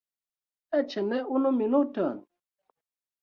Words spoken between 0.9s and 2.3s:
ne unu minuton!